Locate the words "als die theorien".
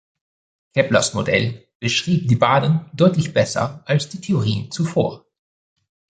3.85-4.71